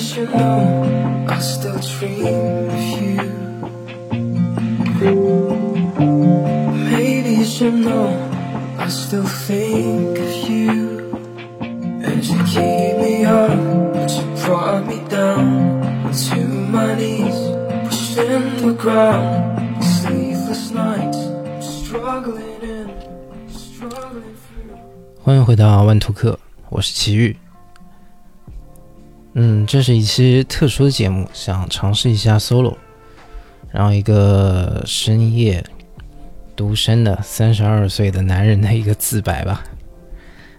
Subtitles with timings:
[0.00, 3.20] should know I still dream of you.
[6.90, 8.08] Maybe you should know
[8.78, 11.18] I still think of you.
[12.02, 13.50] And you keep me up,
[13.92, 15.82] but you brought me down
[16.30, 17.36] to my knees,
[17.84, 19.82] pushing the ground.
[19.82, 21.18] Sleepless nights,
[21.60, 22.88] struggling in,
[23.50, 24.78] struggling through.
[25.22, 26.38] 欢迎回到万图克，
[26.70, 27.36] 我是奇遇。
[29.33, 32.75] 嗯，这是一期特殊的节目，想尝试一下 solo，
[33.71, 35.63] 然后一个深夜
[36.55, 39.63] 独身的三十二岁的男人的一个自白吧。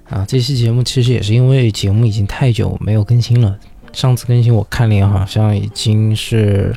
[0.08, 3.58] 啊，这期节目其实也是因为节目已经太久没有更新了，
[3.92, 6.74] 上次更新我看了好像已经是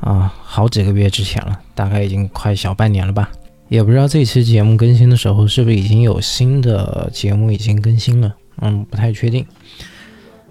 [0.00, 3.30] 啊好几个月之前了，大概已经快小半年了吧。
[3.68, 9.46] 也不知道这期节目更新的时候是不是已经有新的节目已经更新了，嗯，不太确定。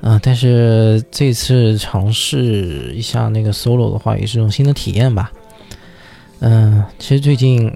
[0.01, 5.31] 嗯、但是这次尝试一下那个 solo 的话，也是一种新的体验吧。
[6.39, 7.71] 嗯、其实最近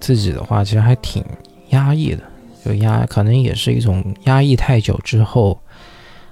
[0.00, 1.22] 自己的话，其实还挺
[1.70, 2.22] 压抑的，
[2.64, 5.58] 就压，可能也是一种压抑太久之后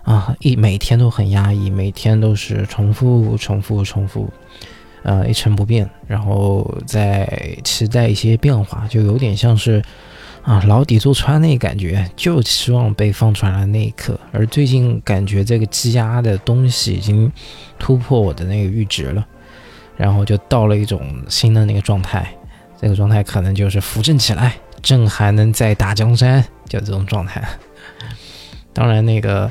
[0.03, 4.29] 啊，一每天都很压抑，每天都是重复、重复、重复，
[5.03, 9.83] 呃，一成不变，然后再期待一些变化，就有点像是
[10.45, 14.19] 啊牢底坐穿那感觉，就希望被放出来的那一刻。
[14.31, 17.33] 而最近感觉这个积压的东西已经
[17.79, 19.27] 突破我的那个阈值了，
[19.97, 22.31] 然后就到了一种新的那个状态，
[22.79, 27.43] 这个状态可能就是扶正起来，朕还能再打江山，就这种状态。
[28.75, 29.51] 当然，那个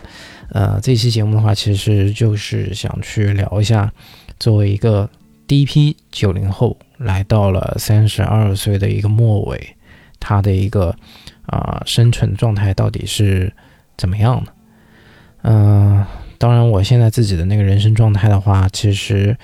[0.50, 3.92] 呃，这期节目的话，其实就是想去聊一下，
[4.40, 5.10] 作为一个
[5.48, 9.73] 第一批九零后来到了三十二岁的一个末尾，
[10.24, 10.96] 他的一个
[11.48, 13.52] 啊、生存状态到底是
[13.98, 14.54] 怎么样的？
[15.42, 16.06] 嗯、
[16.38, 19.38] 当然，我现在自己的那个人生状态的话，其实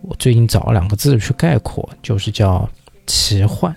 [0.00, 2.66] 我最近找了两个字去概括，就是叫
[3.06, 3.76] 奇幻。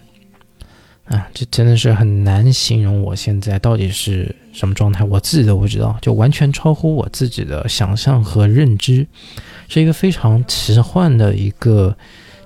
[1.05, 9.05] 啊，这真的是很难形容我现在到底是什么状态，我自己都不知道，就完全超乎我自己的想象和认知，
[9.67, 11.95] 是一个非常奇幻的一个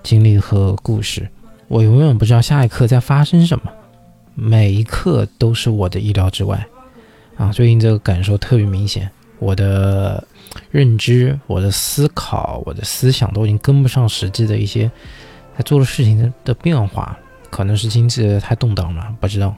[0.03, 1.29] 经历和故事。
[1.69, 3.71] 我永远不知道下一刻在发生什么，
[4.35, 6.67] 每一刻都是我的意料之外。
[7.37, 10.21] 啊，最近这个感受特别明显，我的
[10.71, 14.91] 认知、我的思考、我的思想都已经跟不上实际的一些
[15.55, 17.17] 在做的事情的的变化。
[17.51, 19.55] 可能是经济太动荡了，不知道。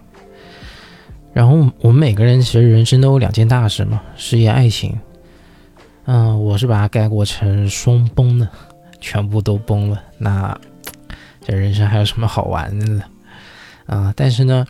[1.33, 4.97] 然后我们每个人其实人生都有两件大事嘛，事业、爱情。
[6.05, 8.47] 嗯、我是把它概括成双崩的，
[9.01, 10.01] 全部都崩了。
[10.17, 10.57] 那
[11.41, 13.03] 这人生还有什么好玩的呢？
[13.87, 14.65] 啊、但是呢，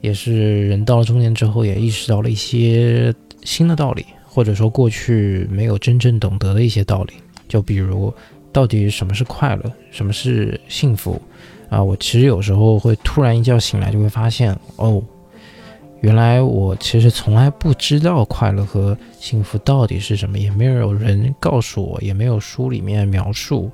[0.00, 3.12] 也是人到了中年之后，也意识到了一些
[3.42, 7.14] 新的道理，或者说过去没有真正懂得的一些道理。
[7.48, 8.12] 就比如，
[8.52, 11.20] 到底什么是快乐，什么是幸福？
[11.68, 15.02] 啊，我其实有时候会突然一觉醒来，就会发现，哦，
[16.02, 23.70] 原来我其实从来不知道快乐和幸福到底是什么，也没有人告诉我，也没有书里面描述，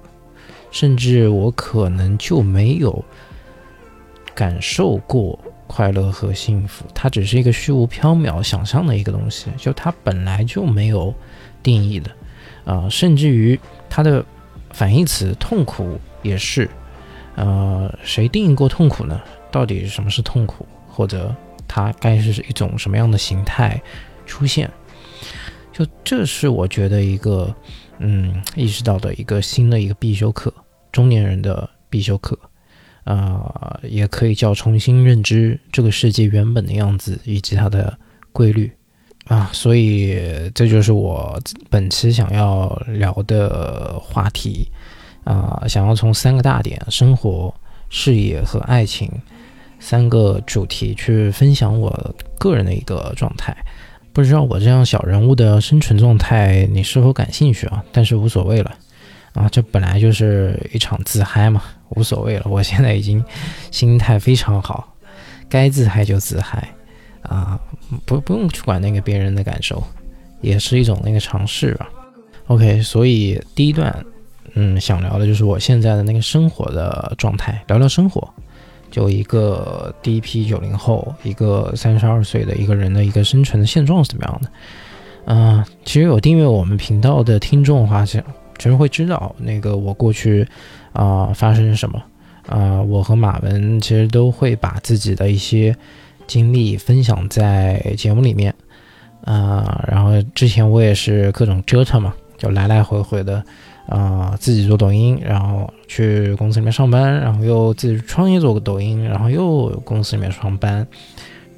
[0.71, 3.05] 甚至我可能就没有
[4.35, 11.15] 感受过快乐和幸福，它只是一个虚无缥缈想象的一个东西，就它本来就没有
[11.63, 12.11] 定义的，
[12.65, 13.59] 啊、甚至于
[13.89, 14.25] 它的
[14.71, 16.69] 反义词痛苦也是。
[17.35, 19.21] 呃，谁定义过痛苦呢？
[19.51, 21.35] 到底什么是痛苦，或者
[21.69, 23.81] 它该是一种什么样的形态
[24.27, 24.69] 出现？
[25.73, 27.55] 就这是我觉得一个
[27.99, 30.53] 嗯意识到的一个新的一个必修课，
[30.93, 32.39] 中年人的必修课，
[33.05, 37.99] 啊、也可以叫重新认知这个世界原本的样子以及它的
[38.33, 38.71] 规律
[39.27, 39.51] 啊。
[39.53, 40.19] 所以
[40.55, 44.69] 这就是我本期想要聊的话题。
[45.25, 47.55] 啊、想要从三个大点——生活、
[47.91, 49.11] 事业和爱情
[49.79, 53.55] 三个主题去分享我个人的一个状态。
[54.19, 57.85] 不知道我这样小人物的生存状态你是否感兴趣啊？
[57.93, 58.75] 但是无所谓了
[59.33, 62.43] 啊，这本来就是一场自嗨嘛，无所谓了。
[62.47, 63.25] 我现在已经
[63.71, 64.93] 心态非常好，
[65.49, 66.69] 该自嗨就自嗨
[67.23, 67.57] 啊，
[68.05, 69.81] 不不用去管那个别人的感受，
[70.41, 71.89] 也是一种那个尝试吧。
[72.49, 74.05] OK，所以第一段。
[74.55, 78.29] 嗯，想聊的就是我现在的那个生活的状态，聊聊生活。
[78.91, 84.51] 就一个第一批九零后，一个三十二岁的一个人的一个生存的现状是怎么样的？
[85.27, 88.19] 嗯、其实有订阅我们频道的听众的话，其
[88.59, 90.47] 其实会知道那个我过去
[90.93, 92.03] 啊、发生什么
[92.47, 95.77] 啊、我和马文其实都会把自己的一些
[96.27, 98.55] 经历分享在节目里面。
[99.25, 103.45] 啊，然后之前我也是各种折腾嘛，就来来回回的，
[103.89, 110.87] 啊，自己做抖音，然后去公司里面上班，然后又自己创业做个抖音，然后又公司里面上班。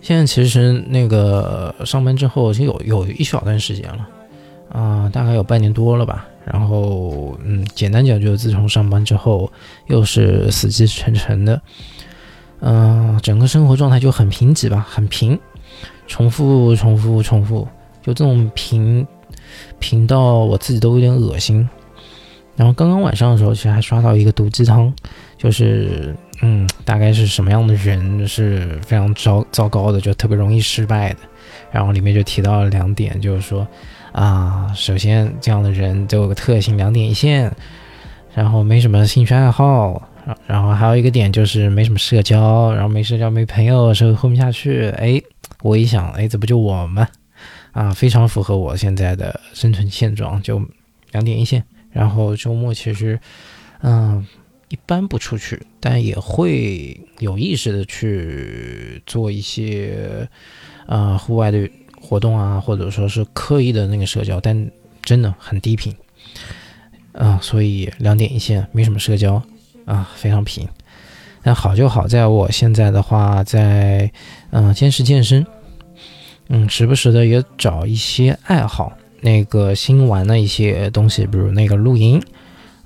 [0.00, 4.08] 现在其实那个上班之后，其实有有一小段时间了，
[4.72, 6.26] 啊，大概有半年多了吧。
[6.44, 9.52] 然后，嗯，简单讲，就是自从上班之后，
[9.88, 11.60] 又是死气沉沉的，
[12.60, 15.38] 嗯，整个生活状态就很贫瘠吧，很平，
[16.06, 17.68] 重复，重复，重复，
[18.02, 19.06] 就这种平，
[19.78, 21.68] 平到我自己都有点恶心。
[22.60, 24.92] 然后刚刚晚上的时候，其实还刷到一个毒鸡汤，
[25.38, 26.14] 就是。
[26.42, 31.18] 嗯，大概是什么样的人是非常糟糟糕的，就特别容易失败的。
[31.70, 33.68] 然后里面就提到了两点，就是说
[34.12, 37.54] 啊，首先这样的人都有个特性，两点一线，
[38.34, 40.08] 然后没什么兴趣爱好，
[40.46, 44.88] 然后还有一个点就是没什么社交，然后没社交没朋友，社会混不下去。
[44.96, 45.20] 哎，
[45.60, 47.06] 我一想，哎，这不就我吗？
[47.72, 50.58] 啊，非常符合我现在的生存现状，就
[51.12, 51.62] 两点一线。
[51.92, 53.18] 然后周末其实，
[53.82, 54.26] 嗯。
[54.72, 60.28] 一般不出去，但也会有意识的去做一些，
[60.86, 61.68] 呃，户外的
[62.00, 64.70] 活动啊，或者说是刻意的那个社交，但
[65.02, 65.92] 真的很低频，
[67.10, 69.42] 啊，所以两点一线，没什么社交，
[69.86, 70.68] 啊，非常平。
[71.42, 74.12] 但好就好在我现在的话，在
[74.50, 75.44] 嗯坚持健身，
[76.46, 82.22] 嗯，时不时的也找一些爱好，那个新玩的一些东西，比如那个露营。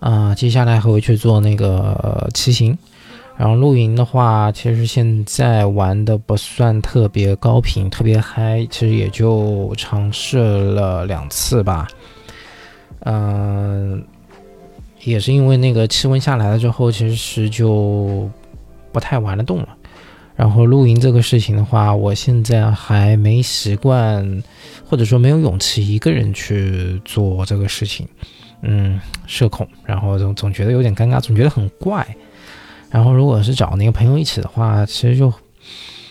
[0.01, 2.77] 啊，接下来还会去做那个骑行，
[3.39, 11.89] 然后露营的话，其实现在玩的不算特别高频，特别嗨，其实也就尝试了两次吧。
[13.01, 14.05] 嗯，
[15.05, 18.29] 也是因为那个气温下来了之后，其实就
[18.93, 19.69] 不太玩得动了。
[20.37, 24.43] 然后露营这个事情的话，我现在还没习惯，
[24.95, 28.07] 或者说没有勇气一个人去做这个事情。
[28.63, 32.07] 嗯，社恐，然后总总觉得有点尴尬，总觉得很怪。
[32.91, 35.33] 然后如果是找那个朋友一起的话，其实就，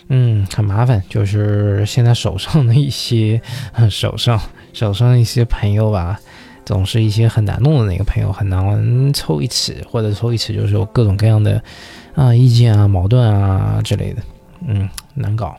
[0.10, 1.02] 嗯，很麻烦。
[1.08, 3.42] 就是现在手上的一些，
[3.90, 4.38] 手上
[4.74, 6.20] 手上一些朋友吧，
[6.66, 11.64] 总是一些很难弄的那个朋友，很难凑一起，或者凑一起就是有各种各样的
[12.16, 14.22] 啊意见啊、矛盾啊之类的，
[14.68, 15.58] 嗯，难搞。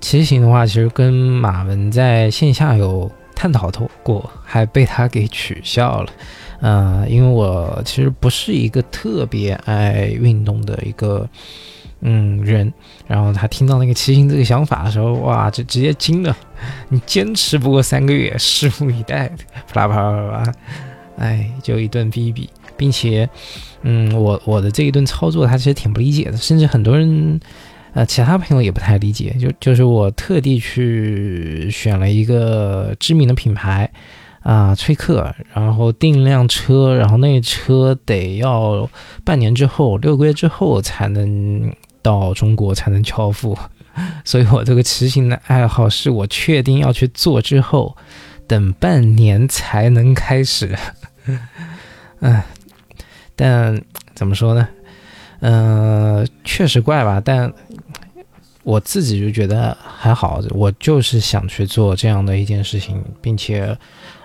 [0.00, 3.10] 骑行的话，其实跟马文在线下有。
[3.40, 3.70] 探讨
[4.02, 6.10] 过，还被他给取笑了，
[6.60, 11.24] 嗯，因为我其实不是一个特别爱运动的一个
[12.00, 12.72] 嗯人，
[13.06, 16.36] 然后他听到那个骑行这个想法的时候，哇，就直接惊了，
[16.88, 19.30] 你坚持不过三个月，拭目以待，
[19.72, 20.52] 啪啦啪啦啪啦，
[21.18, 23.30] 哎，就一顿逼逼，并且，
[23.82, 27.38] 嗯，我我的这一顿操作，他其实挺不理解的，甚至很多人。
[27.98, 33.90] 呃，其他朋友也不太理解，就就是我特地去选了一个知名的品牌，
[34.44, 38.88] 啊，崔克，然后订辆车，然后那车得要
[39.24, 43.58] 半年之后，六个月之后才能到中国才能交付，
[44.24, 47.96] 所以我这个骑行的爱好是我确定要去做之后，
[48.46, 50.72] 等半年才能开始，
[52.22, 52.40] 嗯，
[53.34, 53.82] 但
[54.14, 54.68] 怎么说呢？
[55.40, 57.52] 嗯，确实怪吧，但
[58.68, 60.42] 我自己就觉得还好。
[60.50, 63.74] 我就是想去做这样的一件事情，并且，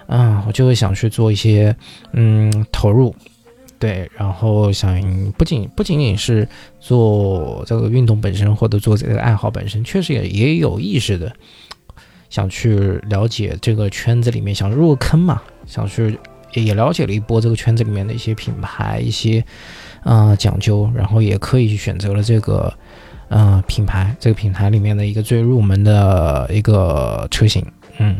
[0.07, 1.73] 嗯，我就会想去做一些，
[2.11, 3.15] 嗯，投入，
[3.79, 5.01] 对，然后想
[5.37, 6.45] 不仅不仅仅是
[6.77, 11.33] 做这个运动本身，或者做这个爱好本身，确实也也有意识的
[12.29, 12.75] 想去
[13.09, 16.19] 了解这个圈子里面，想入坑嘛，想去
[16.53, 19.41] 也了解了一波这个圈子里面的一些品牌，一些。
[20.03, 22.77] 啊，讲究，然后也可以去选择了这个，
[23.29, 27.65] 呃，品牌，这个品牌里面的一个最入门的一个车型，
[27.97, 28.15] 嗯，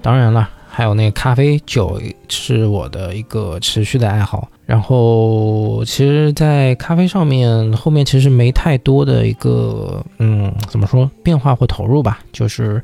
[0.00, 12.82] 当然了，还有那个咖啡酒是我的一个持续的爱好，然后其实，在咖啡上面后面其实没太多的一个，嗯，怎么说变化或投入吧，就是，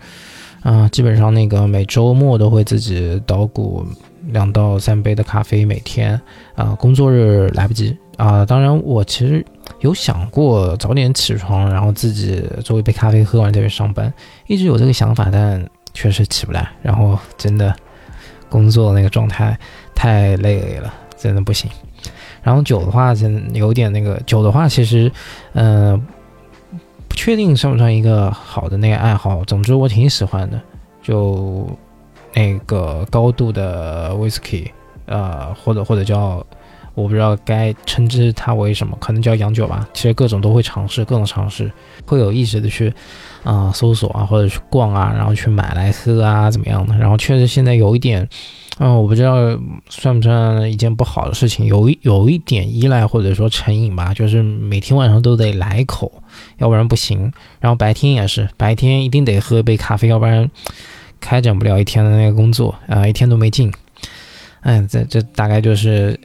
[0.63, 3.87] 啊，基本上那个每周末都会自己捣鼓。
[4.31, 6.21] 两到三杯的咖啡每天，
[6.55, 8.45] 啊，工作日来不及啊。
[8.45, 9.43] 当然，我其实
[9.81, 14.13] 有想过早点起床，然后自己做一杯咖啡喝完再去上班，
[14.47, 16.69] 一直有这个想法，但确实起不来。
[16.83, 17.75] 然后真的
[18.49, 19.59] 工作那个状态
[19.95, 21.71] 太累了，真的不行。
[22.43, 25.11] 然后酒的话，真有点那个酒的话，其实，
[25.53, 26.01] 嗯，
[27.09, 29.45] 不确定算不算一个好的那个爱好。
[29.45, 30.61] 总之，我挺喜欢的，
[31.03, 31.69] 就。
[32.35, 34.69] 那个高度的 whisky，
[35.07, 36.47] 呃，或者或者叫，
[36.99, 39.89] 我不知道该称之它为什么，可能叫洋酒吧。
[39.95, 41.71] 其实各种都会尝试，各种尝试，
[42.05, 42.93] 会有意识的去，
[43.45, 46.97] 啊搜索啊，或者去逛啊，然后去买来喝啊，怎么样的？
[46.97, 48.29] 然后确实现在有一点，
[48.81, 49.37] 嗯，我不知道
[49.89, 56.11] 算不算一件不好的事情，有有一点依赖或者说成瘾吧，就是每天晚上都得来一口，
[56.57, 57.33] 要不然不行。
[57.61, 60.51] 然后白天也是，白天一定得喝一杯咖啡，要不然
[61.21, 63.73] 开展不了一天的那个工作啊，一天都没劲。
[64.63, 66.19] 哎，这这大概就是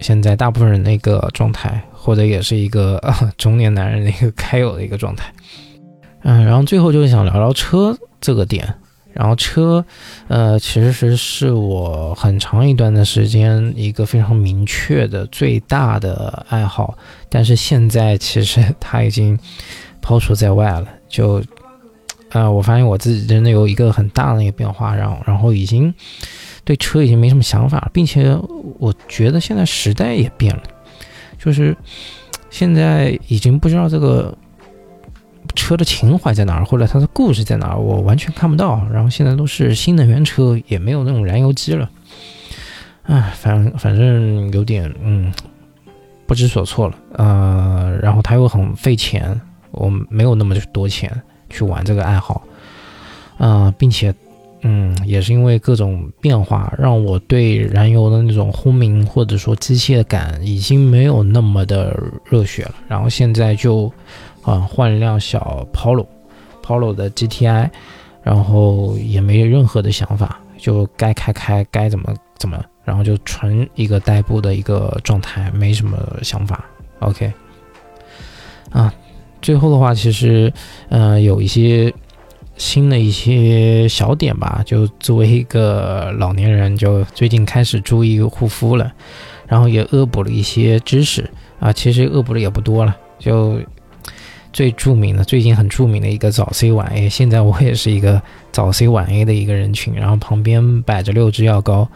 [0.00, 1.80] 现在大部分人的一个状态。
[2.02, 2.98] 或者也是一个
[3.36, 5.30] 中年男人的一个该有的一个状态，
[6.22, 8.66] 嗯，然后最后就是想聊聊车这个点，
[9.12, 9.84] 然后车，
[10.28, 16.96] 呃，其实是我很长一段的时间一个非常明确的最大的爱好，
[17.28, 19.38] 但是现在其实它已经
[20.00, 21.42] 抛除在外了，就，
[22.30, 25.94] 呃，我发现我自己真的有一个很大的一个变化，然后然后已经
[26.64, 28.36] 对车已经没什么想法，并且
[28.78, 30.62] 我觉得现在时代也变了。
[31.38, 31.76] 就是
[32.50, 34.36] 现在已经不知道这个
[35.54, 38.86] 车的情怀在哪儿，或者它的故事在哪儿，我完全看不到。
[38.92, 41.90] 然后现在都是新能源车，也没有那种燃油机了。
[43.04, 45.32] 唉，反反正有点嗯
[46.26, 46.94] 不知所措了。
[47.12, 49.40] 呃，然后它又很费钱，
[49.70, 51.10] 我没有那么多钱
[51.48, 52.42] 去玩这个爱好。
[53.38, 54.14] 呃，并且。
[54.62, 61.98] 嗯，也是因为各种变化，让我对燃油的那种轰鸣或者说机械感已经没有那么的
[62.28, 62.74] 热血了。
[62.86, 63.90] 然后现在就，
[64.42, 67.70] 啊，换一辆小 Polo，Polo 的 GTI，
[68.22, 76.62] 然后也没任何的想法，就该开开，该怎么怎么，然后就纯一个代步的一个状态，没什么想法。
[76.98, 77.32] OK，
[78.70, 78.92] 啊，
[79.40, 80.52] 最后的话，其实，
[80.90, 81.90] 嗯，有一些。
[82.60, 88.92] 新的一些小点吧，就作为一个老年人，就最近开始注意护肤了，
[89.48, 93.58] 然后也恶补了一些知识啊，其实恶补的也不多了，就
[94.52, 98.20] 最著名的，最近很著名的一个早 C 晚 A，现在我也是一个
[98.52, 101.88] 早 C 晚 A 的一个人群，然后旁边摆着六支药膏。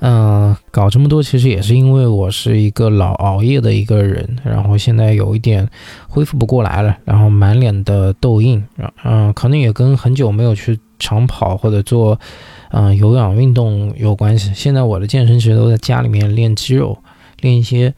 [0.00, 5.66] 嗯，搞这么多其实也是因为我是一个老熬夜的一个人，然后现在有一点
[6.06, 8.62] 恢复不过来了，然后满脸的痘印，
[9.04, 12.20] 嗯，可能也跟很久没有去长跑或者做
[12.70, 14.52] 嗯有氧运动有关系。
[14.54, 16.98] 现在我的健身其实都在家里面练肌肉，
[17.40, 17.94] 练一些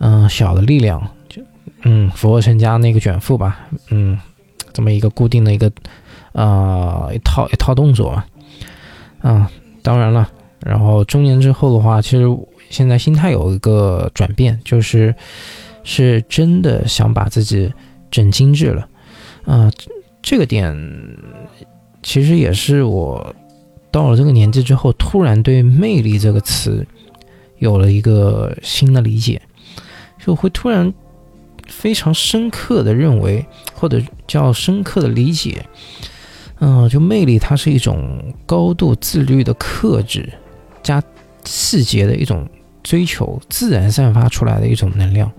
[0.00, 1.00] 嗯小的力量，
[1.30, 1.40] 就
[1.84, 3.58] 嗯俯卧撑加那个卷腹吧，
[3.90, 4.18] 嗯，
[4.74, 5.72] 这么一个固定的一个
[6.32, 8.26] 呃一套一套动作吧，
[9.22, 9.46] 嗯，
[9.82, 10.28] 当然了。
[10.64, 12.24] 然后中年之后的话，其实
[12.68, 15.14] 现在心态有一个转变，就是
[15.84, 17.72] 是真的想把自己
[18.10, 18.88] 整精致了。
[19.44, 19.70] 啊，
[20.20, 20.76] 这个点
[22.02, 23.34] 其实也是我
[23.90, 26.86] 到了这个年纪之后，突然对“魅力”这个词
[27.58, 29.40] 有了一个新的理解，
[30.22, 30.92] 就会突然
[31.66, 35.64] 非常深刻的认为，或者叫深刻的理解，
[36.58, 40.30] 嗯，就魅力它是一种高度自律的克制。
[40.82, 41.02] 加
[41.44, 42.48] 细节的一种
[42.82, 45.30] 追求，自然散发出来的一种能量，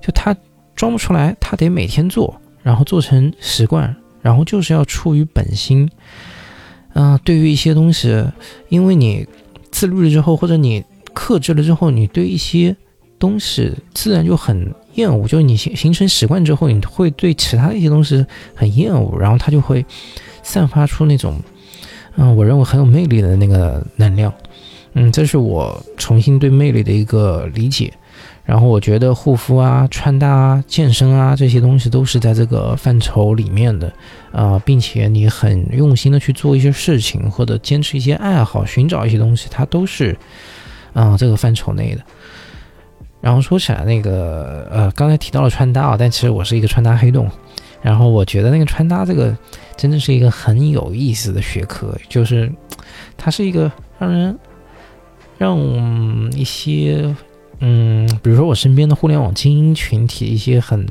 [0.00, 0.36] 就他
[0.74, 5.90] 装不出来，他得每天做，然后做成习惯，然后就是要出于本心。
[6.94, 8.24] 嗯，对于一些东西，
[8.68, 9.26] 因为你
[9.70, 10.84] 自律了之后，或者你
[11.14, 12.76] 克制了之后，你对一些
[13.18, 18.24] 东西自然就很厌恶，就是你形形成习惯之后，你会对其他的一些东西
[18.54, 19.84] 很厌恶，然后它就会
[20.42, 21.40] 散发出那种，
[22.16, 24.30] 嗯，我认为很有魅力的那个能量。
[24.94, 27.92] 嗯，这是我重新对魅力的一个理解。
[28.44, 33.90] 然后我觉得护肤啊、穿搭啊、健身啊这些东西都是在这个范畴里面的
[34.32, 40.18] 啊，并且你很用心的去做一些事情，或者坚持一些爱好，寻找一些东西，它都是
[40.92, 42.02] 啊这个范畴内的。
[43.20, 47.30] 然后说起来，那个呃，刚才提到了穿搭啊，但其实我是一个穿搭黑洞。
[47.80, 49.36] 然后我觉得那个穿搭这个
[49.76, 52.52] 真的是一个很有意思的学科，就是
[53.16, 53.70] 它是一个
[54.00, 54.36] 让人。
[55.42, 55.58] 让
[56.36, 57.12] 一些，
[57.58, 60.86] 嗯，比如说我身边的互联网精英群体，一些很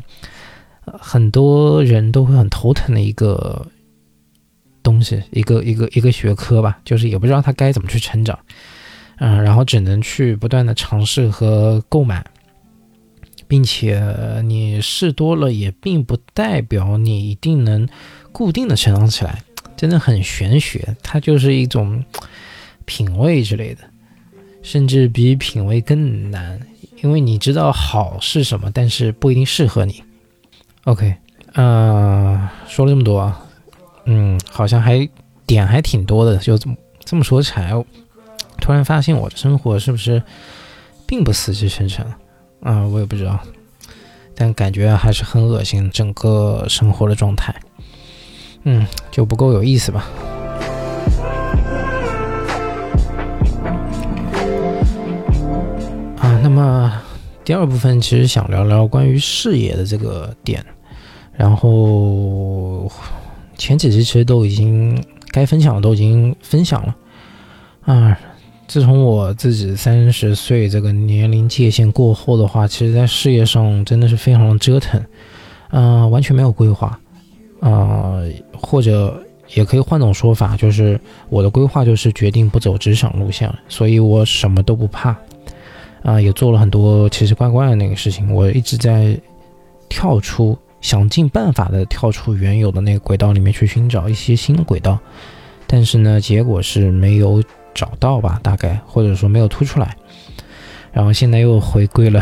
[0.81, 3.65] 很多人都会很头疼的一个
[4.83, 8.37] 东西，一个一个一个学科吧，就是也不知道他该怎么去成长，
[9.19, 12.25] 嗯，然后只能去不断的尝试和购买，
[13.47, 14.03] 并且
[14.43, 17.87] 你试多了，也并不代表你一定能
[18.33, 19.41] 固定的成长起来，
[19.77, 22.03] 真的很玄学，它就是一种
[22.83, 23.83] 品味之类的。
[24.61, 26.59] 甚至比品味更难，
[27.01, 30.03] 因为你知道好是什么，但是不一定适合你。
[30.85, 31.15] OK，
[31.53, 33.45] 呃，说了这么多啊，
[34.05, 35.07] 嗯，好像还
[35.45, 37.71] 点还挺多的，就这么这么说起来，
[38.59, 40.21] 突然发现我的生活是不是
[41.05, 42.05] 并不死气沉沉
[42.61, 42.85] 啊？
[42.87, 43.39] 我也不知道，
[44.35, 47.53] 但感觉还是很恶心，整个生活的状态。
[48.63, 50.07] 嗯，就不够有意思吧。
[56.41, 56.91] 那么
[57.43, 60.65] 第二部分其实想聊聊关于事业的这个点，
[61.33, 62.91] 然后
[63.55, 66.95] 前几期其实都已经该分享的都已经分享了
[67.81, 68.19] 啊。
[68.67, 75.03] 自从我自己三十岁这个年龄界限过后的话，其实在事业上真的是非常的折腾，
[75.71, 76.97] 嗯，完全没有规划，
[77.59, 78.21] 啊，
[78.57, 79.21] 或者
[79.53, 80.97] 也可以换种说法，就是
[81.29, 85.13] 我的规划就是决定不走职场路线，所以我什么都不怕，
[86.03, 89.19] 啊，也做了很多奇奇怪怪的那个事情，我一直在
[89.89, 94.99] 跳出，想尽办法的跳出原有的那个轨道里面去寻找一些新的轨道，
[95.67, 97.43] 但是呢，结果是没有。
[97.73, 99.95] 找到吧，大概或者说没有突出来，
[100.91, 102.21] 然后现在又回归了，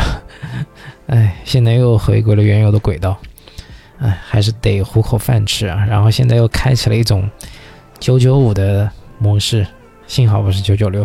[1.08, 3.18] 哎，现在又回归了原有的轨道，
[3.98, 5.84] 哎，还是得糊口饭吃啊。
[5.90, 7.28] 然后现在又开启了一种
[8.00, 9.66] 九九五的模式，
[10.06, 11.04] 幸好不是九九六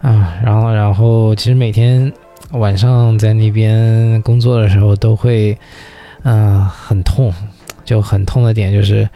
[0.00, 0.38] 啊。
[0.42, 2.12] 然后，然后其实每天
[2.52, 5.56] 晚上在那边工作的时候都会，
[6.22, 7.32] 嗯，很痛，
[7.84, 9.08] 就很痛的点就是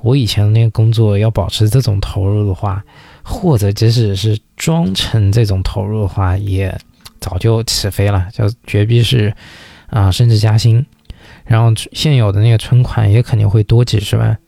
[0.00, 2.84] 我以前那个工作要保持这种投入的话。
[3.30, 6.74] 或者即使是装成这种投入的话，也
[7.20, 9.30] 早就起飞了，就绝逼是
[9.88, 10.82] 啊升职加薪，
[11.44, 14.38] 然后现有的那个存款也肯定会多几十万。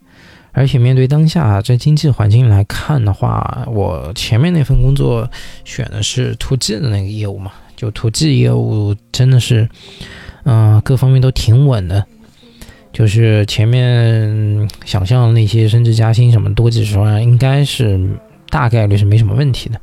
[0.52, 5.28] 而且面对当下这经济环境来看的话，我前面那份工作
[5.64, 9.68] 选的是 to G 的那个业务嘛，就 to G 业务真的是
[10.44, 12.04] 嗯各方面都挺稳的，
[12.92, 18.00] 就是前面想象的那些升职加薪什么多几十万，应该是。
[18.52, 19.80] 大概率是没什么问题的，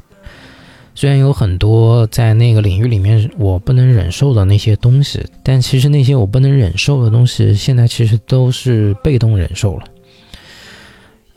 [0.93, 9.85] 虽然有很多在那个领域里面我不能忍受的那些东西，但其实那些我不能忍受的东西，现在其实都是被动忍受了。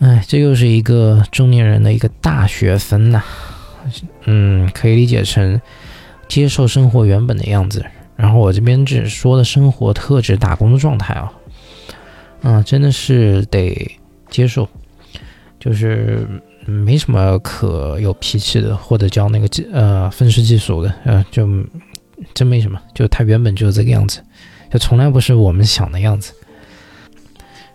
[0.01, 3.23] 哎，这又是一个中年人的一个大学分呐。
[4.25, 5.61] 嗯，可以理解成
[6.29, 7.85] 接受生活原本的样子。
[8.17, 11.33] 然后我这边只说的生活特指、打工的状态啊，
[12.43, 13.99] 嗯，真的是得
[14.29, 14.69] 接受，
[15.59, 16.27] 就是。
[16.67, 21.49] 没什么可有脾气的，或者叫那个技呃愤世嫉俗的，呃，就
[22.35, 24.23] 真没什么，就他原本就是这个样子，
[24.71, 26.33] 就从来不是我们想的样子。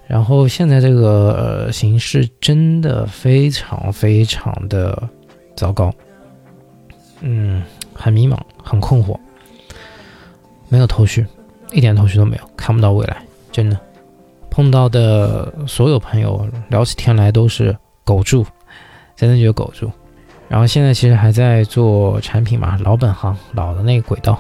[0.08, 5.02] 然后现在这个形势真的非常非常的
[5.56, 5.92] 糟糕，
[7.22, 7.64] 嗯，
[7.94, 9.18] 很迷茫，很困惑，
[10.70, 11.26] 没有头绪，
[11.72, 13.18] 一点头绪都没有，看不到未来，
[13.52, 13.80] 真的。
[14.50, 18.46] 碰到的所有朋友聊起天来都是苟住。
[19.18, 19.90] 真的就苟住，
[20.50, 24.38] 然后现在其实还在做产品嘛，老本行，老的那个轨道。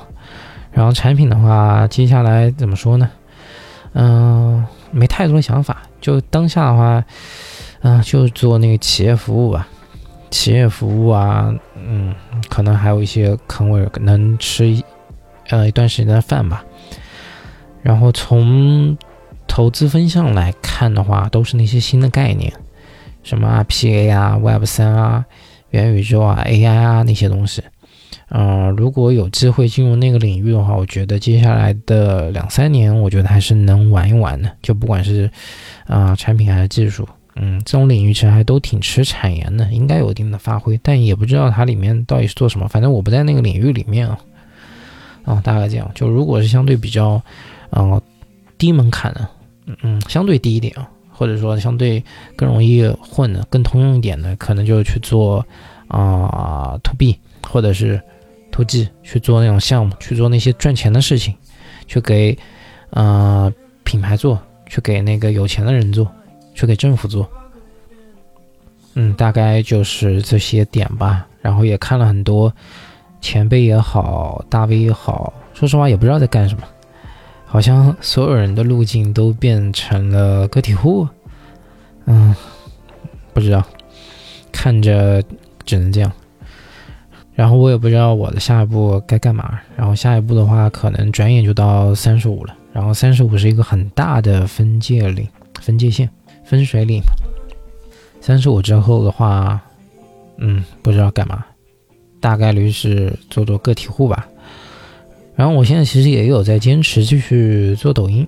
[0.73, 3.09] 然后产品的话，接下来怎么说呢？
[3.93, 5.83] 嗯，没太多的想法。
[6.01, 7.03] 就当下的话，
[7.81, 9.67] 嗯，就做那个企业服务吧，
[10.31, 12.15] 企业服务啊，嗯，
[12.49, 14.83] 可能还有一些坑位能吃一
[15.49, 16.63] 呃一段时间的饭吧。
[17.81, 18.97] 然后从
[19.47, 22.51] 投资分项来看的话，都是那些新的概念。
[23.23, 25.25] 什么 RPA 啊、Web 三啊、
[25.71, 27.63] 元宇宙啊、AI 啊那些东西，
[28.29, 34.51] 嗯，如果有机会进入那个领域的话，我觉得接下来的两三年，我觉得还是能玩一玩的。
[34.61, 35.29] 就不管是
[35.85, 40.79] 啊产品还是技术，嗯，这种领域其实还都挺吃产研的，应该有一定的发挥。
[40.81, 44.19] 但也不知道它里面到底是做什么，反正我不在那个领域里面啊。
[45.23, 45.89] 啊，大概这样。
[45.95, 47.21] 就如果是相对比较，
[47.71, 48.01] 嗯，
[48.57, 49.27] 低门槛的，
[49.65, 50.89] 嗯嗯，相对低一点啊。
[51.17, 52.03] 或者说相对
[52.35, 55.45] 更容易混的、更通用一点的，可能就去做
[55.87, 58.01] 啊 to B 或者是
[58.55, 61.35] 突击去做那种项目，去做那些赚钱的事情，
[61.87, 62.37] 去给
[62.91, 66.09] 呃品牌做，去给那个有钱的人做，
[66.53, 67.29] 去给政府做。
[68.93, 71.27] 嗯，大概就是这些点吧。
[71.41, 72.49] 然后也看了很多
[73.19, 76.63] 前辈也好，大 V 也好，说实话也不知道在干什么。
[77.45, 81.05] 好像所有人的路径都变成了个体户，
[82.05, 82.33] 嗯，
[83.33, 83.61] 不知道，
[84.49, 85.21] 看着
[85.65, 86.09] 只能这样。
[87.35, 89.59] 然后我也不知道我的下一步该干嘛。
[89.75, 92.55] 然后下一步的话，可能转眼就到三十五了。
[92.71, 95.27] 然后三十五是一个很大的分界岭、
[95.61, 96.09] 分界线、
[96.43, 97.01] 分水岭。
[98.21, 99.61] 三十五之后的话，
[100.37, 101.45] 嗯，不知道干嘛，
[102.19, 104.27] 大概率是做做个体户吧。
[105.35, 108.25] 然后我现在其实也有在坚持继续做抖音，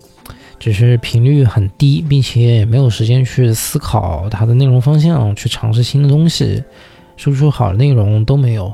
[0.59, 6.61] 只是频率很低，并且也没有时间去思考它的内容方向，去尝试新的东西，
[7.15, 8.73] 输出好的内容都没有。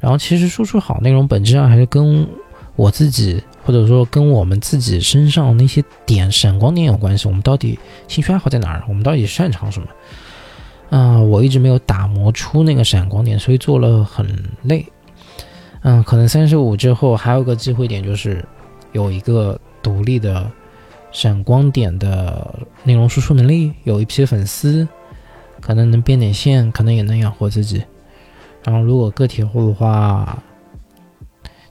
[0.00, 2.26] 然后其实输出好内容本质上还是跟
[2.74, 7.28] 我自己或者说跟我们自己身上那些点闪光点有关系。
[7.28, 8.82] 我们到底兴趣爱好在哪儿？
[8.88, 9.86] 我们到底擅长什么？
[10.88, 14.26] 嗯，我一直没有打磨出那个闪光点，所以做了很
[14.62, 14.84] 累。
[15.82, 18.44] 嗯，可能三十五之后还有个机会点，就是
[18.92, 20.50] 有一个独立的
[21.12, 24.88] 闪光点的内容输出能力，有一批粉丝，
[25.60, 27.82] 可能能变点现，可能也能养活自己。
[28.64, 30.38] 然后如果个体户的话，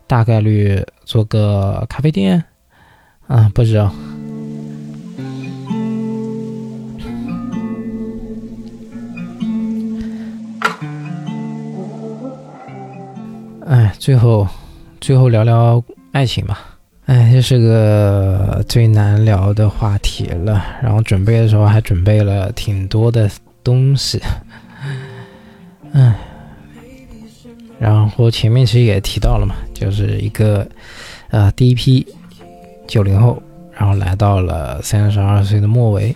[0.07, 2.43] 大概率做个咖啡店，
[3.27, 3.93] 啊，不知道。
[13.67, 14.47] 哎，最后，
[14.99, 16.59] 最后聊聊爱情吧。
[17.05, 20.63] 哎，这是个最难聊的话题了。
[20.81, 23.29] 然后准备的时候还准备了挺多的
[23.63, 24.19] 东西。
[25.93, 26.15] 哎，
[27.79, 30.67] 然后前面其实也提到了嘛，就是一个
[31.29, 32.05] 呃第一批
[32.87, 36.13] 九零后，然后来到了三十二岁的末尾，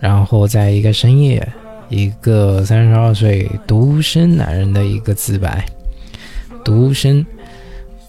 [0.00, 1.46] 然后在一个深夜，
[1.90, 5.64] 一个三十二岁独身男人的一个自白。
[6.64, 7.24] 独身，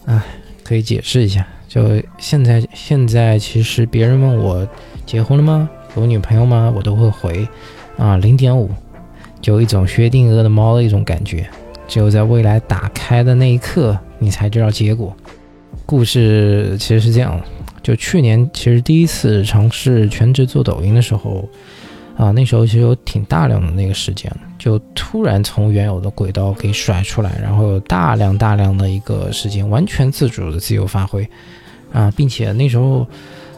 [0.05, 0.21] 哎，
[0.63, 1.45] 可以解释一下。
[1.67, 4.65] 就现在，现在其实别人问我
[5.05, 5.69] 结婚了吗？
[5.97, 6.71] 有女朋友吗？
[6.73, 7.45] 我都会回
[7.97, 8.69] 啊，零点五，
[9.41, 11.45] 就一种薛定谔的猫的一种感觉。
[11.87, 15.15] 只有在未来打开的那一刻，你才知道结果。
[15.85, 17.39] 故事其实是这样：
[17.83, 21.47] 就去年，其实第一次尝试全职做抖音的时候。
[22.17, 31.27] 啊，那时候其实有挺大量的那个时间，就突然从原有的轨道给甩出来，然后有大量大量的一个时间，完全自主的自由发挥，
[31.91, 33.05] 啊，并且那时候，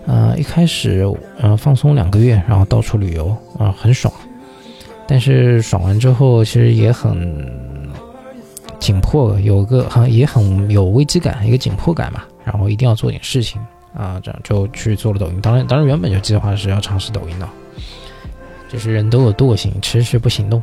[0.07, 1.07] 呃，一开始
[1.39, 3.27] 呃放松两个月，然后到处旅游，
[3.59, 4.11] 啊，很爽，
[5.07, 7.47] 但是爽完之后其实也很
[8.79, 13.61] 紧迫，有个很也很有危机感，一个紧迫感嘛，然后一定要做点事情，
[13.95, 17.47] 啊，这样就去做了抖音，当然当然原本就计划是要尝试抖音的。
[18.69, 20.61] 就是人都有惰性，迟迟不行动。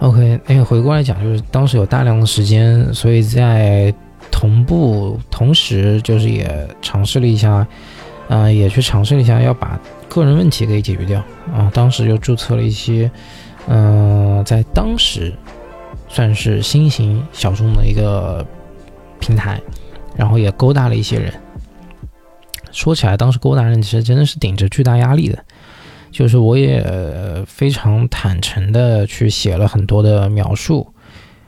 [0.00, 3.90] OK，那个回过来讲，就是当时有大量的时间，所以在
[4.30, 7.66] 同步同时，就是也尝试了一下，
[8.28, 11.22] 啊，也去尝试了一下要把个人问题给解决掉
[11.54, 11.70] 啊。
[11.72, 13.10] 当时就注册了一些，
[13.66, 15.32] 嗯，在当时
[16.10, 18.44] 算是新型小众的一个
[19.20, 19.58] 平台，
[20.16, 21.32] 然后也勾搭了一些人。
[22.72, 25.42] 说起来，当时勾搭人其实真的是顶着巨大压力的。
[26.10, 26.84] 就是我也
[27.46, 30.92] 非常坦诚的去写了很多的描述，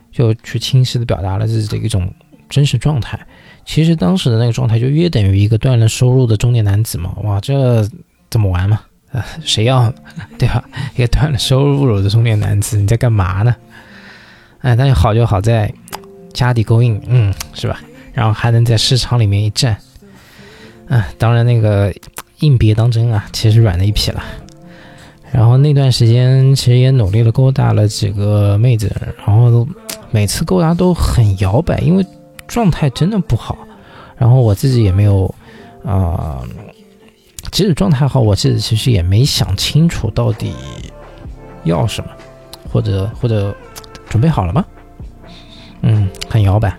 [0.09, 2.09] 就去清晰的表达了自己的一种
[2.49, 3.19] 真实状态。
[3.65, 7.85] 其实当时的那个状态就约等于一个断了收入的中年男子嘛，哇，这
[8.29, 8.79] 怎么玩嘛？
[9.11, 9.93] 呃，谁要
[10.39, 10.63] 对吧？
[10.95, 13.53] 一个断了收入的中年男子，你在干嘛呢？
[14.63, 15.71] 哎，但是好就好在
[16.33, 17.79] 家底够硬，嗯，是吧？
[18.13, 19.77] 然后还能在市场里面一站，
[20.87, 21.93] 啊，当然那个
[22.39, 24.23] 硬别当真啊，其实软的一批了。
[25.31, 29.67] 然后那段时间其实也努力的勾搭了几个妹子，然后
[30.11, 32.05] 每次勾搭都很摇摆，因为
[32.47, 33.57] 状态真的不好。
[34.15, 35.33] 然后我自己也没有，
[35.83, 36.41] 啊，
[37.51, 40.53] 即使状态好，我自己其实也没想清楚到底
[41.63, 42.09] 要什么，
[42.71, 43.53] 或者或者
[44.13, 44.63] 准备好了吗？
[45.81, 46.77] 嗯，很摇摆。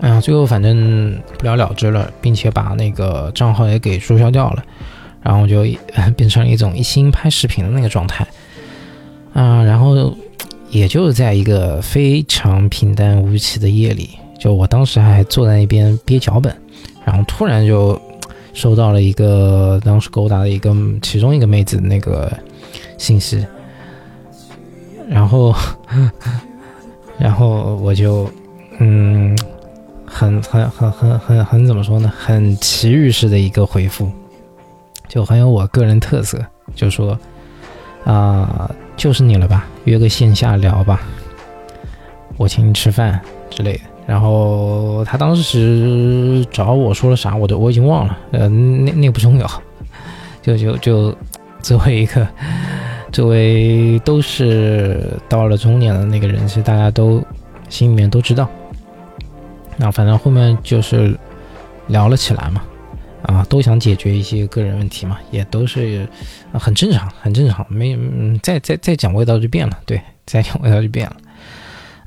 [0.00, 4.62] 哎呀，最后反正不了了之了，并且把那个账号也给注销掉了。
[5.22, 5.64] 然后就
[6.14, 8.26] 变成了一种一心拍视频的那个状态，
[9.32, 10.14] 啊，然后
[10.68, 16.54] 也就在一个非常平淡无奇的夜里，就我当时还坐在那边憋脚本，
[17.06, 17.98] 然后突然就
[18.52, 22.30] 收到了一个当时勾搭的一个其中一个妹子的那个
[22.98, 23.42] 信息，
[25.08, 25.54] 然后，
[27.18, 28.30] 然后我就
[28.78, 29.36] 嗯，
[30.06, 34.10] 很很很很很很怎么说呢，很奇遇式的一个回复。
[35.06, 37.16] 就很有我个人特色，就说，
[38.04, 41.00] 啊，就是你了吧，约个线下聊吧，
[42.36, 43.80] 我请你吃饭之类的。
[44.06, 49.48] 然后他当时找我说了啥，我都我已经忘了，呃，那那不重要，
[50.42, 51.14] 就就就
[51.60, 52.26] 作为一个
[53.14, 57.22] 作为都是到了中年的那个人，其实大家都
[57.68, 58.50] 心里面都知道。
[59.76, 61.16] 那反正后面就是
[61.86, 62.62] 聊了起来嘛。
[63.22, 66.06] 啊，都想解决一些个人问题嘛，也都是
[66.52, 67.64] 很正常，很正常。
[67.70, 71.16] 没，嗯，再再再讲味道就变了，对， 再讲味道就变了。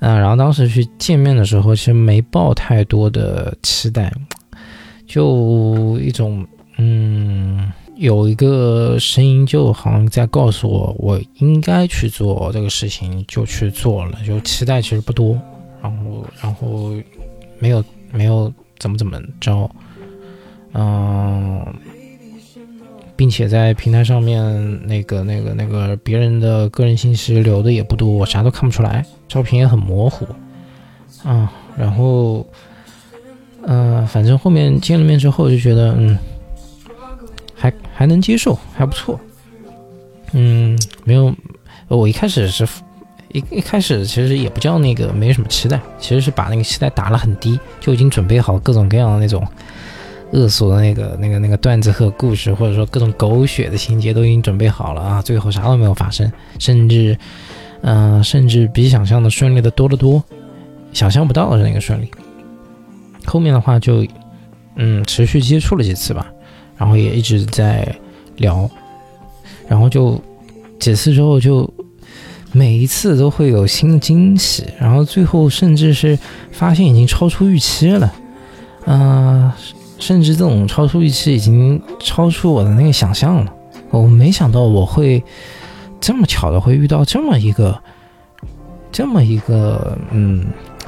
[0.02, 4.14] 嗯，然后当时去见面的时候，其实没抱太多的期待，
[5.08, 6.46] 就一种，
[6.78, 15.40] 嗯，有一个声音就好像在告诉我，我应该去做这个事情，就去做了，就期待其实不多，
[15.82, 16.94] 然后，然后
[17.60, 19.70] 没有没有怎么怎么着，
[20.74, 21.66] 嗯，
[23.16, 30.26] 并且在平台上面那个那个那个别人的个人信息留的也不多，我啥都看不出来，照片也很模糊，
[31.24, 32.46] 啊，然后，
[33.64, 36.16] 嗯，反正后面见了面之后就觉得，嗯，
[37.98, 39.20] 还能接受，还不错，
[40.34, 41.34] 嗯，没有，
[41.88, 42.68] 我一开始是。
[43.34, 49.46] 一一开始其实也不叫那个没什么期待，其实是把那个期待打了很低，就已经准备好各种各样的那种
[50.32, 57.18] 恶俗的那个那个那个段子和故事，或者说各种狗血的情节都已经准备好了啊，最后啥都没有发生，甚至
[57.82, 60.24] 嗯，甚至比想象的顺利的多得多，
[60.94, 62.10] 想象不到的那个顺利。
[63.26, 64.08] 后面的话就
[64.78, 66.32] 嗯持续接触了几次吧，
[66.78, 67.88] 然后也一直在
[68.38, 68.70] 聊，
[69.68, 70.22] 然后就
[70.80, 71.72] 几次之后就。
[72.54, 76.18] 每一次都会有新的惊喜，然后最后甚至是
[76.50, 78.12] 发现已经超出预期了，
[78.86, 79.52] 嗯，
[80.00, 83.54] 甚至这种超出预期已经超出我的那个想象了。
[83.92, 85.22] 我没想到我会
[86.00, 87.78] 这么巧的会遇到这么一个，
[88.94, 90.46] 这么一个，嗯，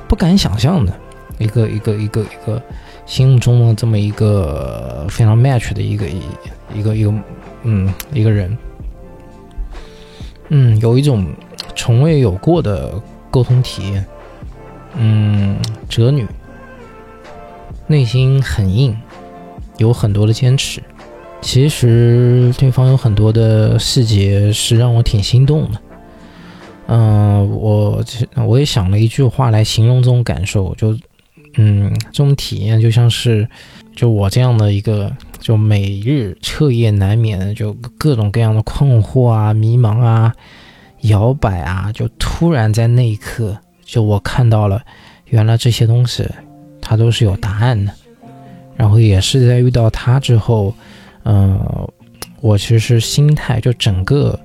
[0.07, 0.97] 不敢想象的
[1.39, 2.61] 一个一个一个一个
[3.09, 6.21] 心目中的这么一个非常 match 的一个一
[6.73, 7.13] 一个一个
[7.63, 8.57] 嗯一个人，
[10.47, 11.25] 嗯，有一种。
[11.75, 14.05] 从未有过的沟通体验，
[14.95, 16.27] 嗯，哲女，
[17.87, 18.95] 内心很硬，
[19.77, 20.83] 有很多的坚持。
[21.41, 25.81] 其实对方有很多的细节是让我挺心动的。
[26.87, 28.03] 嗯，我
[28.45, 30.93] 我也想了一句话来形容这种感受，就
[31.55, 33.47] 嗯，这种体验就像是
[33.95, 40.33] 就我这样的一个，就每日彻夜难眠，就各种各样的困惑啊、迷茫啊。
[41.03, 44.83] 摇摆啊，就突然在那一刻，就我看到了，
[45.27, 46.27] 原来这些东西
[46.81, 47.93] 它都是有答案的。
[48.75, 50.75] 然后也是在遇到他之后，
[51.23, 51.57] 嗯，
[52.41, 54.37] 我其实心态就整个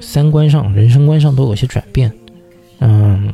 [0.00, 2.12] 三观上、人生观上都有些转变。
[2.80, 3.32] 嗯，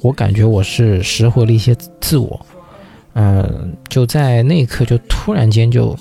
[0.00, 2.44] 我感觉我是拾回了一些自我。
[3.14, 5.96] 嗯，就在那一刻，就突然间就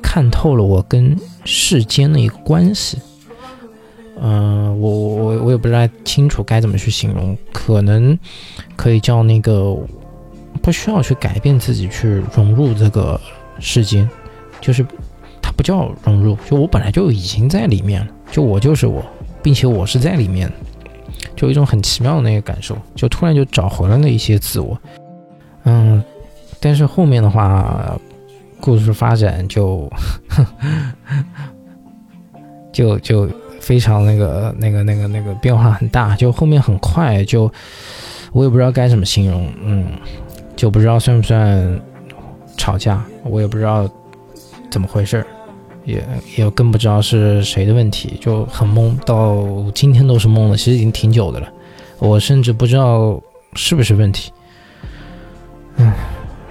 [0.00, 2.98] 看透了我跟世间的一个关系。
[4.20, 8.18] 嗯，我我我我也不太清楚该怎么去形容，可能
[8.76, 9.76] 可以叫那个
[10.62, 13.20] 不需要去改变自己去融入这个
[13.58, 14.08] 世间，
[14.60, 14.86] 就是
[15.42, 19.04] 它不叫融入，就我本来就已经在里面了，就我就是我，
[19.42, 20.50] 并且我是在里面，
[21.34, 24.78] 就有一种很奇妙的那个感受，就突然就找回了那一些自我。
[25.64, 26.02] 嗯，
[26.60, 27.98] 但是后面的话，
[28.60, 29.90] 故事发展就
[32.72, 33.28] 就 就。
[33.58, 37.50] 非常那个那个那个那个变化很大，就后面很快就，
[38.30, 39.88] 我也不知道该怎么形容，嗯，
[40.54, 41.80] 就不知道算不算
[42.56, 43.90] 吵架，我也不知道
[44.70, 45.26] 怎么回事儿，
[45.86, 51.48] 也也更不知道是谁的问题，就很懵，到今天都是懵的，其实已经挺久的了，
[51.98, 53.18] 我甚至不知道
[53.54, 54.30] 是不是问题，
[55.76, 55.90] 嗯，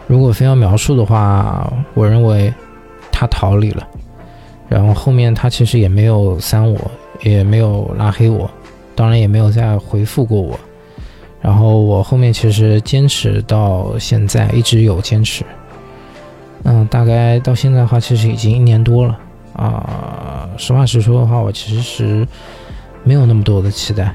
[0.08, 2.52] 如果非要描述的话，我认为
[3.12, 3.88] 他逃离了，
[4.67, 6.80] 然后后面他其实也没有删我。
[7.21, 8.48] 也没有拉黑我，
[8.93, 10.60] 当然也没有再回复过我。
[11.41, 15.45] 然后我后面其实坚持到现在，一直有坚持。
[16.63, 19.17] 嗯，大概到现在的话，其实已经一年多了
[19.56, 20.50] 啊。
[20.58, 22.28] 实话实说的话，我其实
[23.04, 24.13] 没有那么多的期待。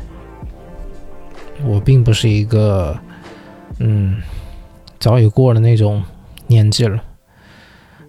[1.64, 2.98] 我并不是一个
[3.78, 4.16] 嗯
[4.98, 6.02] 早已过了那种
[6.46, 7.02] 年纪了，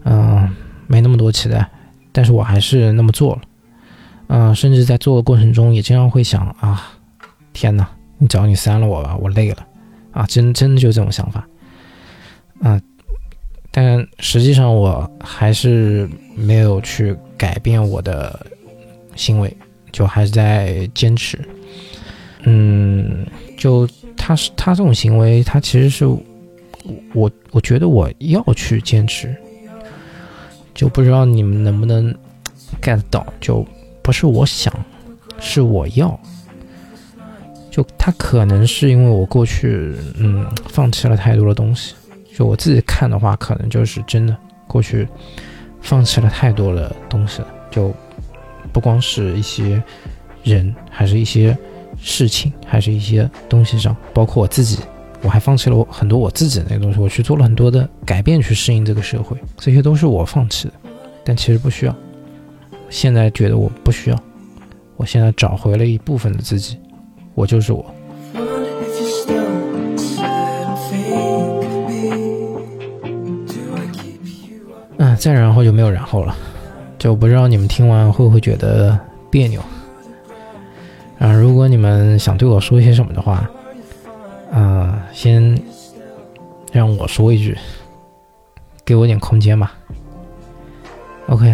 [0.04, 0.50] 嗯，
[0.88, 1.70] 没那么多期待，
[2.14, 3.42] 但是我还是那么做了。
[4.28, 6.94] 嗯，甚至在做的过程中也经常会想啊，
[7.52, 7.86] 天哪，
[8.18, 9.58] 你找你删了我吧，我累了，
[10.14, 11.46] 啊，真真的就这种想法，
[12.62, 12.80] 啊，
[13.72, 18.46] 但实际上我还是没有去改变我的
[19.16, 19.56] 行为，
[19.92, 21.40] 就还是在坚持，
[22.44, 23.26] 嗯，
[23.58, 26.06] 就他是他这种行为，他其实是
[27.14, 29.36] 我我觉得我要去坚持，
[30.76, 32.14] 就不知道你们能不能
[32.82, 33.66] get 到，就。
[34.04, 34.74] 不是我想，
[35.40, 36.20] 是我要。
[37.70, 41.94] 就他可能是因为我过去嗯放弃了太多的东西，
[42.36, 44.38] 就我自己看的话，可能就是真的
[44.68, 45.08] 过去
[45.82, 47.48] 放弃了太多的东西了。
[47.72, 47.92] 就
[48.72, 49.82] 不光是一些
[50.44, 51.58] 人，还是一些
[52.00, 54.78] 事情，还是一些东西上，包括我自己，
[55.24, 60.76] 我还放弃了我很多我自己的那个东西，我去做了很多的改变去适应这个社会，这些都是我放弃的，
[61.26, 61.96] 但其实不需要。
[62.92, 64.24] 现在觉得我不需要，
[64.96, 66.78] 我现在找回了一部分的自己，
[67.34, 67.84] 我就是我。
[75.22, 76.36] 再然后就没有然后了，
[76.98, 78.98] 就不知道你们听完会不会觉得
[79.30, 79.62] 别扭。
[81.20, 83.48] 啊，如果你们想对我说些什么的话，
[84.52, 85.56] 啊，先
[86.72, 87.56] 让我说一句，
[88.84, 89.74] 给我点空间吧。
[91.28, 91.54] OK，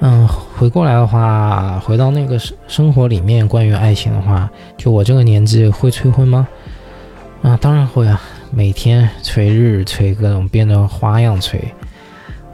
[0.00, 6.46] 嗯，回过来的话，回到那个生生活里面，关于爱情的话，就我这个年纪会催婚吗？
[7.40, 8.20] 啊，当然会啊，
[8.50, 11.58] 每天催日催，各种变着花样催，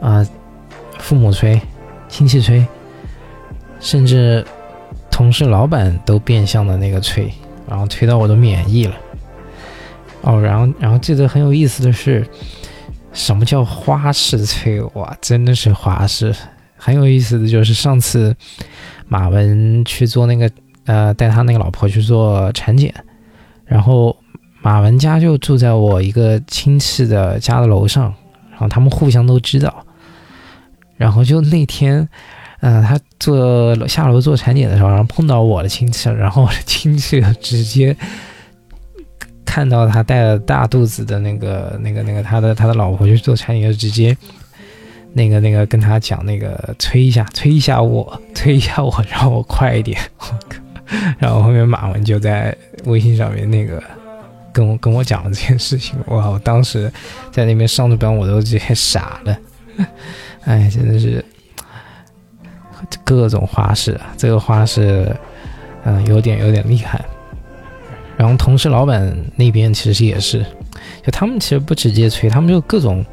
[0.01, 0.25] 啊，
[0.99, 1.59] 父母催，
[2.07, 2.65] 亲戚催，
[3.79, 4.45] 甚至。
[5.09, 7.27] 同事、老板都变相的那个催，
[7.67, 8.95] 然后催到我都免疫了。
[10.21, 12.23] 哦，然后，然后记得很有意思的是，
[13.13, 14.79] 什么叫花式催？
[14.93, 16.31] 哇，真的是花式。
[16.75, 18.35] 很有意思的就是上次
[19.07, 20.51] 马文去做那个，
[20.85, 22.93] 呃，带他那个老婆去做产检，
[23.65, 24.15] 然后
[24.61, 28.13] 马文家就住在我一个亲戚的家的楼上，
[28.51, 29.83] 然后他们互相都知道，
[30.97, 32.07] 然后就那天。
[32.59, 37.95] 嗯，他做下楼做产检的时候，然后碰到我的亲戚，然后我的亲戚直接
[39.45, 44.17] 看到他带了大肚子的那个、那个、那个他的他的老婆去做产检，就直接
[45.13, 50.01] 那个、那个跟他讲那个催一下，催一下我，催一下我，让我快一点。
[50.17, 50.59] 我靠
[51.19, 53.81] 然后后面马文就在微信上面那个
[54.51, 56.27] 跟我跟我讲了这件事情，哇！
[56.27, 56.91] 我当时
[57.31, 59.37] 在那边上着班，我都直接傻了。
[60.47, 61.23] 哎，真的是。
[63.03, 65.13] 各种花式，这个花式，
[65.83, 67.03] 嗯，有点有点厉害。
[68.15, 70.45] 然后同事老板那边其实也是，
[71.03, 73.03] 就他们其实不直接催，他们就各种，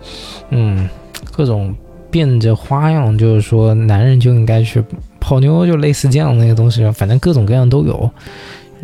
[0.50, 0.88] 嗯，
[1.32, 1.74] 各种
[2.10, 4.84] 变着花样，就是说男人就应该去
[5.18, 8.08] 泡妞，就类似这样那个东西，反正各种各样都有。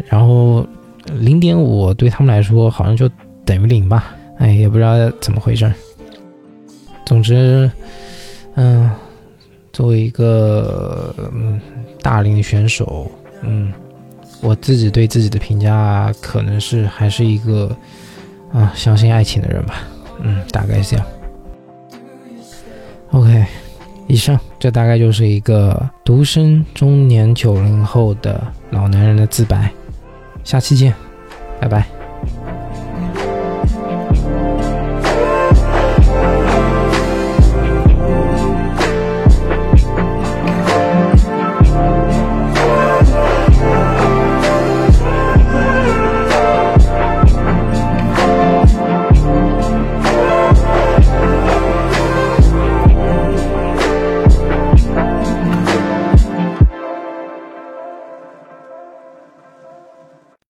[0.08, 0.66] 然后
[1.18, 3.08] 零点五对他们来说好像就
[3.44, 5.70] 等于零吧，哎，也不知道怎么回事。
[7.04, 7.70] 总之，
[8.56, 8.90] 嗯。
[9.72, 11.60] 作为一个嗯
[12.02, 13.08] 大龄选手，
[13.42, 13.72] 嗯，
[14.40, 17.74] 我自己对自己的评价可能是还是一个
[18.52, 19.84] 啊相信爱情的人吧，
[20.20, 21.06] 嗯，大概是这样。
[23.12, 23.46] OK，
[24.08, 29.70] 以上这大概就是一个独身中年九零后的老男人的自白，
[30.42, 30.92] 下期见，
[31.60, 31.99] 拜拜。